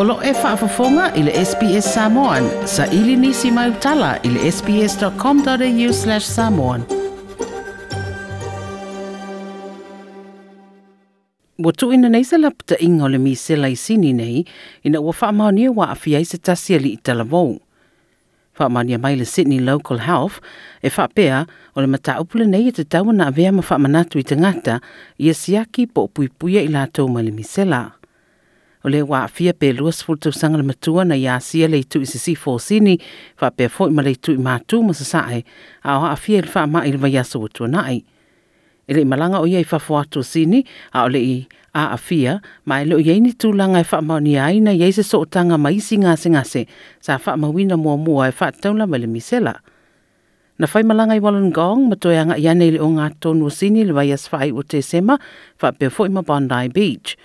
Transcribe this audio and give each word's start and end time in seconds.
Olo 0.00 0.18
e 0.22 0.32
whaafafonga 0.32 1.14
i 1.14 1.22
le 1.22 1.32
SPS 1.44 1.94
Samoan. 1.94 2.48
Sa 2.66 2.86
ili 2.86 3.16
nisi 3.16 3.50
mai 3.50 3.70
utala 3.70 4.16
i 4.22 4.28
le 4.28 4.52
sps.com.au 4.52 5.92
slash 5.92 6.26
samoan. 6.26 6.82
Wa 11.58 11.72
tu 11.72 11.92
ina 11.96 12.08
neisa 12.08 12.38
la 12.38 12.50
pta 12.50 12.76
inga 12.84 13.04
o 13.04 13.08
le 13.08 13.18
mi 13.18 13.32
sela 13.36 13.68
i 13.72 13.76
sini 13.76 14.12
nei, 14.12 14.44
ina 14.82 15.00
ua 15.00 15.10
whaamaonia 15.16 15.70
wa 15.72 15.88
afiai 15.94 16.24
se 16.24 16.38
tasia 16.38 16.78
li 16.78 16.88
i 16.88 16.96
talavou. 17.06 17.56
Whaamaonia 18.58 18.98
mai 18.98 19.16
le 19.16 19.24
Sydney 19.24 19.58
Local 19.64 19.98
Health, 20.08 20.40
e 20.82 20.90
whaapea 20.92 21.46
o 21.74 21.80
le 21.80 21.86
mata 21.86 22.20
upule 22.20 22.44
nei 22.46 22.64
i 22.64 22.68
e 22.68 22.72
te 22.76 22.84
tauna 22.84 23.26
a 23.26 23.30
vea 23.38 23.52
ma 23.52 23.62
whaamanatu 23.64 24.18
i 24.18 24.22
tangata, 24.28 24.76
ia 25.18 25.34
siaki 25.34 25.86
po 25.88 26.02
upuipuia 26.04 26.62
i 26.62 26.68
la 26.68 26.84
tau 26.86 27.08
mai 27.08 27.22
le 27.24 27.30
mi 27.32 27.44
sela. 27.44 27.78
Wa 27.96 28.05
o 28.86 28.88
le 28.94 29.00
wa 29.10 29.18
afia 29.26 29.50
pe 29.60 29.68
luas 29.78 29.98
fulu 30.04 30.18
tausaga 30.22 30.56
le 30.62 30.62
matua 30.70 31.02
na 31.04 31.16
ia 31.18 31.34
asia 31.42 31.66
le 31.68 31.78
itu 31.82 31.98
i 32.06 32.06
sisi 32.06 32.34
fosini 32.42 32.94
faapea 33.38 33.66
foʻi 33.76 33.90
ma 33.96 34.02
le 34.06 34.10
itu 34.14 34.30
i 34.38 34.38
matū 34.38 34.78
ma 34.86 34.94
sasaʻe 35.00 35.38
a 35.82 35.90
o 35.98 36.02
aafia 36.12 36.38
i 36.38 36.42
le 36.46 36.50
faamaʻi 36.54 36.86
e 36.86 36.92
i 36.94 36.94
le 36.94 36.98
vaiaso 37.04 37.36
atuanaʻi 37.42 37.98
e 38.86 38.90
leʻi 38.94 39.06
malaga 39.12 39.36
o 39.42 39.46
ia 39.50 39.58
i 39.58 39.66
fafo 39.66 39.98
atu 39.98 40.22
sini 40.22 40.60
a 40.94 41.02
o 41.02 41.08
leʻi 41.14 41.38
aafia 41.74 42.32
ma 42.70 42.74
e 42.78 42.84
loʻi 42.90 43.06
ai 43.10 43.18
e 43.18 43.22
ni 43.26 43.32
tulaga 43.42 43.78
e 43.82 43.86
faamaonia 43.90 44.40
ai 44.46 44.62
na 44.62 44.70
iai 44.70 44.92
se 44.98 45.02
sootaga 45.02 45.58
ma 45.58 45.74
isi 45.74 45.98
gasegase 46.06 46.62
sa 47.02 47.18
faamauina 47.18 47.74
muamua 47.82 48.30
e 48.30 48.34
faataula 48.38 48.86
mai 48.86 49.02
le 49.02 49.08
misela 49.14 49.54
na 50.62 50.66
fai 50.70 50.86
malanga 50.86 51.18
i 51.18 51.20
Wollongong, 51.24 51.90
ma 51.90 51.94
toi 51.98 52.16
anga 52.22 52.38
i 52.38 52.46
ane 52.50 52.70
ili 52.70 52.78
o 52.78 52.86
ngā 52.94 53.06
tōnu 53.22 53.50
sini 53.50 53.82
le 53.88 53.92
vai 53.98 54.08
asfai 54.14 54.54
o 54.56 54.62
te 54.64 54.78
sema, 54.90 55.18
fa 55.60 55.68
pe 55.78 55.90
fo 55.92 56.06
ima 56.08 56.22
Bondi 56.24 56.70
Beach. 56.72 57.18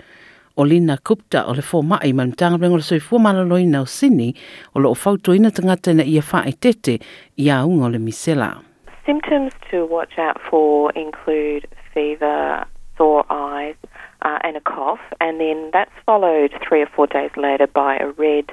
o 0.56 0.62
Lina 0.64 0.98
Kupta 1.02 1.44
o 1.46 1.52
le 1.54 1.62
ma 1.82 1.98
le 2.02 2.80
soifua 2.80 3.74
o 3.80 3.84
Sini 3.84 4.34
o 4.74 4.78
lo 4.80 4.90
o 4.90 4.94
fautoina 4.94 5.50
tangata 5.50 5.92
na 5.94 6.02
ia 6.02 6.22
whae 6.30 6.52
tete 6.60 6.98
i 7.36 7.50
a 7.50 7.64
le 7.64 7.98
misela. 7.98 8.62
Symptoms 9.06 9.52
to 9.70 9.84
watch 9.86 10.18
out 10.18 10.40
for 10.48 10.92
include 10.92 11.66
fever, 11.92 12.64
sore 12.96 13.24
eyes 13.30 13.74
uh, 14.22 14.38
and 14.44 14.56
a 14.56 14.60
cough 14.60 15.00
and 15.20 15.40
then 15.40 15.70
that's 15.72 15.92
followed 16.06 16.52
three 16.66 16.82
or 16.82 16.86
four 16.94 17.06
days 17.06 17.30
later 17.36 17.66
by 17.66 17.96
a 17.98 18.08
red 18.10 18.44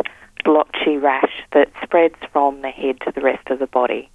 blotchy 0.44 0.98
rash 0.98 1.44
that 1.52 1.70
spreads 1.84 2.16
from 2.32 2.62
the 2.62 2.70
head 2.70 2.98
to 3.02 3.12
the 3.14 3.22
rest 3.22 3.48
of 3.50 3.60
the 3.60 3.68
body. 3.68 4.10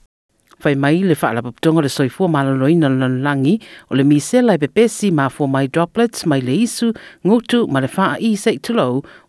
fai 0.65 0.73
mai 0.81 1.03
le 1.05 1.13
fa 1.15 1.31
la 1.37 1.43
potonga 1.45 1.83
le 1.85 1.91
soifu 1.93 2.25
ma 2.33 2.41
la 2.47 2.53
loi 2.61 2.73
na 2.81 2.89
na 2.89 3.07
langi 3.27 3.55
o 3.91 3.93
le 3.99 4.05
mise 4.11 4.39
la 4.47 4.55
pe 4.75 4.85
si 4.97 5.09
ma 5.19 5.27
fo 5.35 5.45
mai 5.55 5.67
droplets 5.75 6.19
mai 6.31 6.41
le 6.47 6.55
isu 6.67 6.89
ngutu 7.27 7.59
ma 7.73 7.79
le 7.85 7.89
fa 7.97 8.07
i 8.29 8.33
se 8.43 8.53
tolo 8.65 8.87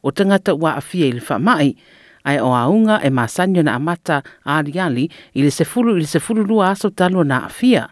o 0.08 0.10
tanga 0.16 0.38
ta 0.46 0.52
wa 0.64 0.72
afie 0.80 1.10
le 1.16 1.22
fa 1.28 1.36
mai 1.48 1.70
ai 2.30 2.38
o 2.40 2.50
aunga 2.64 2.96
e 3.06 3.10
masanyo 3.18 3.62
na 3.68 3.74
amata 3.80 4.18
ali 4.56 4.72
ali 4.88 5.06
ili 5.38 5.52
se 5.58 5.64
fulu 5.72 5.90
ili 5.98 6.08
se 6.14 6.20
fulu 6.26 6.42
lua 6.50 6.64
aso 6.74 6.88
talo 7.00 7.22
na 7.32 7.38
afia. 7.52 7.84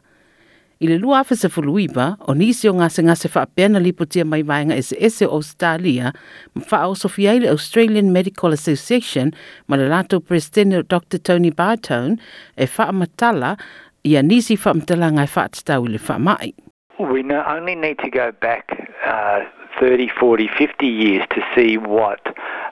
I 0.79 0.87
le 0.87 0.97
lua 0.97 1.19
afe 1.19 1.35
se 1.37 1.47
fuluipa, 1.49 2.17
o 2.27 2.33
nisi 2.33 2.67
o 2.69 2.73
ngase 2.73 3.03
ngase 3.03 3.29
faa 3.29 3.45
pena 3.45 3.79
lipotia 3.79 4.25
mai 4.25 4.41
vaenga 4.43 4.75
ese 4.75 4.95
ese 4.99 5.21
o 5.25 5.31
Australia, 5.37 6.13
ma 6.55 6.61
faa 6.65 6.87
o 6.89 6.93
sofia 6.95 7.33
le 7.39 7.47
Australian 7.49 8.11
Medical 8.11 8.51
Association, 8.53 9.31
ma 9.67 9.75
le 9.77 9.85
lato 9.87 10.19
presidente 10.19 10.81
Dr. 10.83 11.19
Tony 11.19 11.51
Bartone, 11.51 12.17
e 12.57 12.65
faa 12.67 12.91
matala, 12.91 13.55
ia 14.03 14.21
nisi 14.23 14.57
faa 14.57 14.73
mtala 14.73 15.11
ngai 15.13 15.27
faa 15.29 15.47
tatau 15.53 15.87
le 15.87 15.97
faa 15.99 16.17
mai. 16.19 16.53
We 16.99 17.21
not 17.23 17.45
only 17.53 17.75
need 17.75 17.97
to 17.99 18.09
go 18.09 18.31
back 18.31 18.65
uh, 19.05 19.41
30, 19.83 20.07
40, 20.17 20.47
50 20.57 20.87
years 20.87 21.25
to 21.31 21.41
see 21.53 21.77
what, 21.77 22.21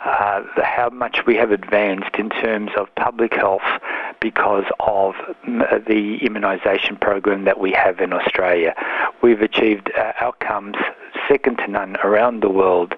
uh, 0.06 0.42
how 0.64 0.88
much 0.94 1.24
we 1.28 1.36
have 1.36 1.52
advanced 1.52 2.16
in 2.18 2.30
terms 2.30 2.72
of 2.78 2.88
public 2.96 3.34
health 3.34 3.68
because 4.22 4.63
of 4.80 5.16
uh, 5.46 5.78
the 5.90 6.19
immunisation 6.22 6.97
program 7.02 7.44
that 7.44 7.59
we 7.59 7.72
have 7.74 8.00
in 8.00 8.13
Australia. 8.13 8.74
We've 9.22 9.41
achieved 9.41 9.91
uh, 10.00 10.13
outcomes 10.22 10.78
second 11.28 11.58
to 11.58 11.68
none 11.68 11.97
around 12.02 12.40
the 12.41 12.50
world. 12.50 12.96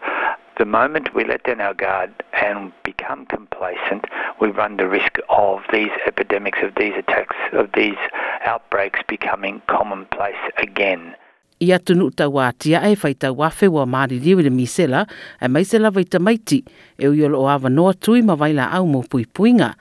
The 0.59 0.65
moment 0.65 1.15
we 1.15 1.23
let 1.25 1.41
down 1.41 1.59
our 1.59 1.73
guard 1.73 2.11
and 2.33 2.71
become 2.83 3.25
complacent, 3.25 4.05
we 4.39 4.49
run 4.51 4.77
the 4.77 4.87
risk 4.87 5.17
of 5.29 5.61
these 5.73 5.89
epidemics, 6.05 6.59
of 6.61 6.75
these 6.77 6.93
attacks, 6.95 7.35
of 7.53 7.71
these 7.73 7.97
outbreaks 8.45 8.99
becoming 9.07 9.63
commonplace 9.67 10.37
again. 10.59 11.15
i 11.59 11.69
atu 11.73 11.93
nu 11.97 12.09
ta 12.11 12.25
wātia 12.31 12.79
e 12.87 12.95
whai 13.01 13.13
ta 13.19 13.29
wafe 13.33 13.67
māri 13.69 14.17
riwi 14.23 14.43
le 14.43 14.49
misela 14.49 15.05
e 15.41 15.47
maisela 15.47 15.91
vai 15.91 16.03
ta 16.05 16.17
maiti 16.19 16.63
e 16.97 17.07
ui 17.07 17.21
o 17.25 17.45
awa 17.47 17.69
noa 17.69 17.93
tui 17.93 18.21
ma 18.21 18.33
waila 18.33 18.71
au 18.77 18.85
mō 18.87 19.03
pui 19.09 19.25
puinga. 19.25 19.75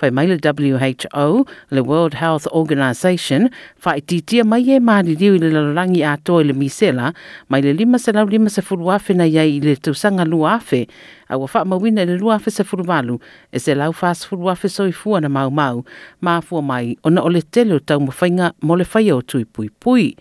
Whai 0.00 0.10
maila 0.14 0.36
WHO, 0.38 1.44
le 1.74 1.82
World 1.82 2.14
Health 2.14 2.46
Organization, 2.54 3.50
whai 3.82 3.98
titia 4.00 4.44
mai 4.46 4.62
e 4.62 4.78
māri 4.78 5.16
riwi 5.18 5.40
le 5.42 5.50
lalangi 5.50 6.04
a 6.06 6.14
toi 6.22 6.44
le 6.46 6.54
misela 6.54 7.12
mai 7.50 7.60
le 7.62 7.72
lima 7.74 7.98
se 7.98 8.12
lau 8.14 8.24
lima 8.26 8.46
se 8.48 8.62
furu 8.62 8.84
wafe 8.86 9.16
na 9.18 9.24
iai 9.26 9.56
i 9.56 9.58
le 9.60 9.74
tausanga 9.74 10.22
lu 10.24 10.44
wafe 10.44 10.86
a 11.28 11.34
wafak 11.36 11.66
mawina 11.66 12.04
le 12.06 12.14
lu 12.14 12.30
wafe 12.30 12.46
se 12.50 12.62
furu 12.62 12.86
walu 12.88 13.18
e 13.52 13.58
se 13.58 13.74
lau 13.74 13.90
fas 13.92 14.22
furu 14.24 14.46
wafe 14.46 14.68
soi 14.70 14.92
fua 14.94 15.18
na 15.20 15.28
mau 15.28 15.50
mau 15.50 15.82
maa 16.20 16.38
fua 16.40 16.62
mai 16.62 16.94
ona 17.02 17.26
o 17.26 17.28
le 17.28 17.42
telo 17.42 17.80
tau 17.82 17.98
mwhainga 18.00 18.52
mo 18.62 18.78
le 18.78 18.86
whai 18.94 19.10
o 19.10 19.20
tui 19.20 19.44
pui. 19.44 19.66
pui 19.80 20.14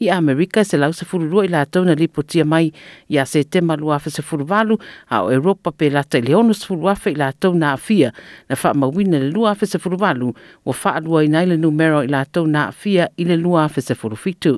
i 0.00 0.08
Amerika 0.10 0.64
se 0.64 0.76
lau 0.78 0.92
sefuru 0.96 1.26
rua 1.28 1.42
i 1.44 1.50
la 1.52 1.64
tauna 1.68 1.92
li 1.94 2.06
potia 2.08 2.44
mai 2.48 2.70
i 3.12 3.18
a 3.20 3.26
se 3.28 3.42
tema 3.44 3.74
lua 3.76 3.98
afe 3.98 4.08
sefuru 4.10 4.44
valu 4.48 4.78
a 5.12 5.18
o 5.24 5.28
Europa 5.32 5.70
pe 5.76 5.90
lata 5.92 6.18
i 6.18 6.22
leono 6.24 6.54
sefuru 6.56 6.88
afe 6.88 7.10
i 7.12 7.18
la 7.20 7.28
tauna 7.32 7.72
afia 7.76 8.08
na 8.48 8.56
faa 8.56 8.72
mawina 8.74 9.18
le 9.20 9.28
lua 9.30 9.50
afe 9.52 9.66
sefuru 9.66 9.96
valu 10.00 10.32
wa 10.64 10.72
faa 10.72 11.00
lua 11.04 11.24
i 11.24 11.28
naile 11.28 11.56
numero 11.56 12.00
i 12.04 12.08
la 12.08 12.24
tauna 12.24 12.64
afia 12.72 13.08
i 13.16 13.24
le 13.28 13.36
lua 13.36 13.64
afe 13.64 13.80
sefuru 13.84 14.16
fitu. 14.16 14.56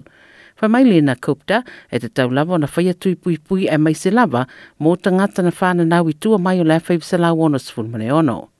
Fa 0.56 0.68
mai 0.68 0.84
le 0.84 1.00
na 1.02 1.18
kopta 1.18 1.64
e 1.90 1.98
te 1.98 2.06
tau 2.08 2.30
lava 2.30 2.58
na 2.58 2.66
faya 2.70 2.94
tui 2.94 3.18
pui 3.18 3.38
pui 3.38 3.66
e 3.66 3.76
mai 3.78 3.94
se 3.98 4.10
lava 4.14 4.46
mō 4.80 4.94
tangata 5.02 5.42
na 5.42 5.50
whāna 5.50 5.82
nawi 5.82 6.14
tua 6.14 6.38
mai 6.38 6.60
o 6.60 6.64
la 6.64 6.78
faibsa 6.78 7.18
la 7.18 7.32
wono 7.34 7.58
sefuru 7.58 7.88
mane 7.90 8.12
ono. 8.12 8.51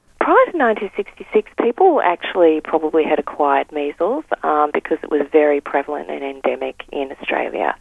1966, 0.67 1.51
people 1.61 2.01
actually 2.01 2.61
probably 2.63 3.03
had 3.05 3.19
acquired 3.19 3.67
measles 3.73 4.25
um, 4.45 4.71
because 4.73 4.97
it 5.03 5.11
was 5.11 5.23
very 5.33 5.61
prevalent 5.61 6.09
and 6.09 6.23
endemic 6.23 6.85
in 6.93 7.11
Australia. 7.21 7.75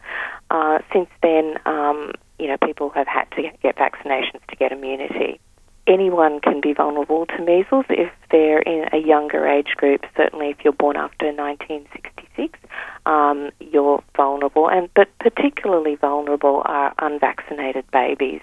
Uh, 0.50 0.78
since 0.92 1.08
then, 1.22 1.54
um, 1.64 2.10
you 2.40 2.48
know, 2.48 2.56
people 2.64 2.90
have 2.90 3.06
had 3.06 3.24
to 3.36 3.42
get 3.62 3.76
vaccinations 3.76 4.42
to 4.48 4.56
get 4.56 4.72
immunity 4.72 5.38
anyone 5.86 6.40
can 6.40 6.60
be 6.60 6.72
vulnerable 6.72 7.26
to 7.26 7.38
measles 7.42 7.84
if 7.88 8.10
they're 8.30 8.60
in 8.60 8.86
a 8.92 8.98
younger 8.98 9.46
age 9.46 9.70
group. 9.76 10.04
Certainly, 10.16 10.50
if 10.50 10.56
you're 10.62 10.72
born 10.72 10.96
after 10.96 11.26
1966, 11.26 12.58
um, 13.06 13.50
you're 13.60 14.02
vulnerable, 14.16 14.68
and 14.68 14.88
but 14.94 15.08
particularly 15.18 15.96
vulnerable 15.96 16.62
are 16.64 16.94
unvaccinated 16.98 17.84
babies. 17.92 18.40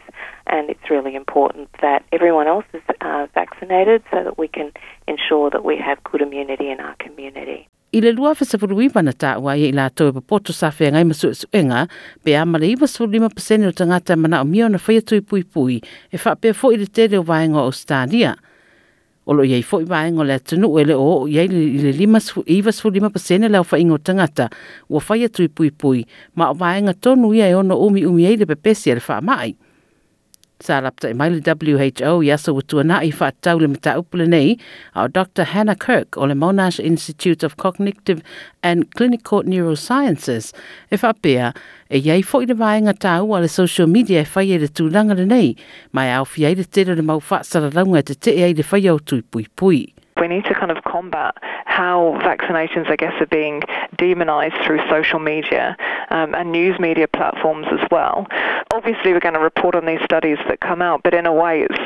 And 0.48 0.70
it's 0.70 0.90
really 0.90 1.16
important 1.16 1.70
that 1.82 2.04
everyone 2.12 2.48
else 2.48 2.66
is 2.74 2.82
uh, 3.02 3.28
vaccinated 3.34 4.04
so 4.12 4.24
that 4.24 4.38
we 4.38 4.48
can 4.48 4.72
ensure 5.08 5.50
that 5.52 5.64
we 5.64 5.78
have 5.78 6.04
good 6.04 6.22
immunity 6.22 6.70
in 6.70 6.80
our 6.80 6.96
community. 7.00 7.70
I 7.92 8.02
le 8.02 8.12
lua 8.12 8.36
fesafuru 8.38 8.82
iwa 8.86 9.02
na 9.02 9.12
tāua 9.18 9.56
i 9.58 9.72
la 9.74 9.88
tau 9.90 10.12
e 10.12 10.14
papoto 10.14 10.54
sa 10.54 10.70
whea 10.78 10.92
ngai 10.94 11.08
masu 11.10 11.32
e 11.34 11.34
suenga, 11.40 11.88
pe 12.24 12.36
a 12.38 12.44
male 12.46 12.68
iwa 12.70 12.86
sifuru 12.88 13.10
lima 13.16 13.30
pasene 13.34 13.66
o 13.66 13.72
tangata 13.74 14.14
mana 14.16 14.42
o 14.42 14.44
mio 14.46 14.68
na 14.70 14.78
whaia 14.78 15.02
tui 15.02 15.24
pui 15.26 15.42
pui, 15.44 15.78
e 16.14 16.18
fa 16.22 16.36
pe 16.38 16.52
fo 16.54 16.70
i 16.70 16.78
le 16.78 16.86
tere 16.86 17.18
o 17.18 17.24
waenga 17.26 17.64
o 17.66 17.72
stadia. 17.74 18.36
Olo 19.26 19.42
iei 19.42 19.66
fo 19.66 19.80
i 19.82 19.88
waenga 19.90 20.22
le 20.22 20.38
atunu 20.38 20.70
o 20.70 20.78
ele 20.82 20.94
o 20.94 21.26
iei 21.28 21.50
i 21.50 21.82
le 21.82 21.94
lima 21.98 22.22
sifuru 22.22 22.94
lima 22.94 23.10
pasene 23.10 23.50
lau 23.50 23.66
wha 23.66 23.80
ingo 23.82 23.98
tangata 23.98 24.52
o 24.88 25.02
whaia 25.08 25.30
tui 25.30 25.50
pui 25.50 25.72
pui, 25.74 26.06
ma 26.38 26.52
o 26.54 26.56
waenga 26.62 26.94
tonu 26.94 27.34
ia 27.34 27.50
e 27.50 27.58
ono 27.58 27.74
umi 27.88 28.06
umi 28.06 28.30
ei 28.30 28.38
le 28.38 28.46
pepesi 28.46 28.94
e 28.94 29.00
le 29.02 29.02
fa 29.08 29.18
mai. 29.22 29.56
Sarapta 30.62 31.08
e 31.10 31.14
maile 31.14 31.40
WHO 31.40 32.20
ya 32.24 32.36
so 32.38 32.60
tu 32.62 32.84
na 32.84 33.00
ifa 33.04 33.32
taule 33.42 33.68
mta 33.68 33.96
upulene 34.00 34.58
our 34.96 35.08
Dr. 35.08 35.46
Hannah 35.46 35.76
Kirk 35.78 36.18
o 36.18 36.26
le 36.28 36.36
Monash 36.36 36.80
Institute 36.84 37.44
of 37.46 37.56
Cognitive 37.56 38.22
and 38.62 38.92
Clinical 38.94 39.42
Neurosciences 39.44 40.54
if 40.92 41.04
apia 41.06 41.54
e 41.90 41.98
yai 42.00 42.20
e 42.20 42.22
fo 42.24 42.42
ile 42.42 42.54
vai 42.56 42.78
nga 42.82 42.94
tau 42.94 43.32
o 43.34 43.40
le 43.40 43.48
social 43.48 43.88
media 43.88 44.26
fa 44.26 44.42
e 44.42 44.48
ye 44.50 44.68
tu 44.68 44.90
langa 44.90 45.14
nei 45.26 45.56
mai 45.94 46.12
au 46.18 46.26
fia 46.26 46.50
ile 46.52 46.66
te 46.66 46.84
le 46.84 47.02
mau 47.02 47.20
fa 47.22 47.42
sara 47.44 47.72
te 48.02 48.32
e 48.36 48.50
ile 48.52 48.64
fa 48.64 48.78
yo 48.78 48.98
tu 49.00 49.22
pui 49.32 49.48
pui 49.56 49.94
we 50.20 50.28
need 50.28 50.44
to 50.46 50.54
kind 50.54 50.72
of 50.72 50.84
combat 50.84 51.36
how 51.66 52.20
vaccinations, 52.24 52.90
I 52.90 52.96
guess, 52.96 53.14
are 53.22 53.26
being 53.26 53.62
demonized 53.98 54.56
through 54.66 54.80
social 54.90 55.20
media 55.20 55.76
um, 56.10 56.36
and 56.36 56.52
news 56.52 56.80
media 56.80 57.08
platforms 57.08 57.68
as 57.72 57.80
well. 57.90 58.28
Obviously, 58.74 59.14
we're 59.14 59.20
going 59.20 59.34
to 59.36 59.40
report 59.40 59.76
on 59.76 59.86
these 59.86 60.02
studies 60.04 60.38
that 60.48 60.60
come 60.60 60.82
out, 60.82 61.02
but 61.04 61.14
in 61.14 61.26
a 61.26 61.34
way, 61.34 61.66
it's 61.70 61.80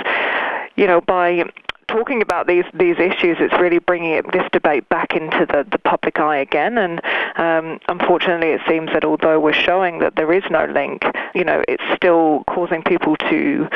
you 0.76 0.88
know 0.88 1.02
by 1.02 1.44
talking 1.88 2.22
about 2.24 2.48
these 2.48 2.66
these 2.74 2.98
issues, 2.98 3.38
it's 3.40 3.54
really 3.60 3.78
bringing 3.80 4.12
it, 4.12 4.32
this 4.32 4.44
debate 4.52 4.88
back 4.90 5.14
into 5.14 5.46
the, 5.48 5.66
the 5.72 5.78
public 5.78 6.20
eye 6.20 6.38
again. 6.38 6.78
And 6.78 7.02
um, 7.36 7.80
unfortunately, 7.90 8.48
it 8.50 8.62
seems 8.68 8.90
that 8.94 9.04
although 9.06 9.40
we're 9.40 9.54
showing 9.54 10.00
that 10.00 10.16
there 10.16 10.34
is 10.34 10.44
no 10.50 10.66
link, 10.66 11.04
you 11.36 11.44
know, 11.44 11.64
it's 11.68 11.84
still 11.96 12.44
causing 12.48 12.82
people 12.84 13.16
to 13.30 13.68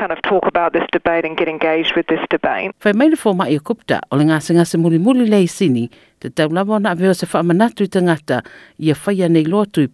kind 0.00 0.12
of 0.12 0.18
talk 0.28 0.44
about 0.54 0.72
this 0.72 0.86
debate 0.98 1.24
and 1.28 1.34
get 1.36 1.46
engaged 1.56 1.92
with 1.98 2.06
this 2.12 2.24
debate. 2.36 2.70
mai 3.00 3.08
fō 3.22 3.34
mai 3.42 3.48
kupta, 3.70 3.96
o 4.10 4.16
le 4.16 4.24
ngāsenga 4.30 4.64
se 4.64 4.80
sini, 5.58 5.84
te 6.20 6.28
tau 6.38 6.48
na 6.48 6.64
se 7.20 7.86
tangata, 7.96 8.36
ia 8.86 9.28
nei 9.36 9.44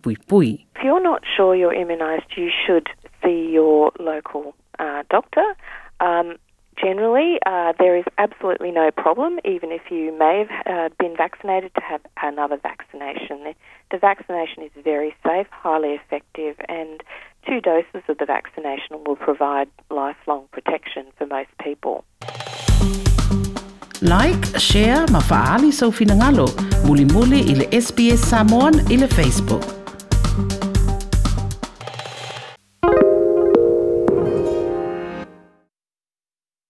pui 0.04 0.16
pui. 0.30 0.46
If 0.76 0.82
you're 0.86 1.02
not 1.12 1.22
sure 1.36 1.54
you're 1.60 1.74
immunised, 1.82 2.30
you 2.42 2.50
should 2.64 2.86
see 3.24 3.40
your 3.58 3.90
local 3.98 4.54
uh, 4.78 5.02
doctor. 5.10 5.46
Um, 6.00 6.36
generally, 6.84 7.38
uh, 7.52 7.72
there 7.82 7.96
is 8.00 8.04
absolutely 8.18 8.70
no 8.70 8.90
problem, 8.92 9.32
even 9.44 9.72
if 9.78 9.90
you 9.90 10.16
may 10.24 10.34
have 10.46 10.52
uh, 10.66 10.88
been 11.02 11.14
vaccinated, 11.16 11.70
to 11.74 11.80
have 11.92 12.02
another 12.22 12.58
vaccination. 12.70 13.54
The 13.90 13.98
vaccination 14.10 14.62
is 14.68 14.72
very 14.92 15.12
safe, 15.26 15.48
highly 15.50 15.92
effective, 16.00 16.54
and 16.68 17.02
two 17.48 17.60
doses 17.60 18.02
of 18.08 18.18
the 18.18 18.26
vaccination 18.26 18.98
will 19.04 19.16
provide 19.16 19.68
lifelong 19.90 20.44
protection 20.52 21.06
for 21.16 21.26
most 21.26 21.50
people. 21.62 22.04
Like, 24.02 24.42
share, 24.58 25.04
mafaali 25.14 25.72
sau 25.72 25.90
finangalo. 25.90 26.46
Muli 26.86 27.04
muli 27.04 27.40
ile 27.52 27.66
SBS 27.82 28.20
Samoan 28.30 28.74
ile 28.90 29.06
Facebook. 29.08 29.85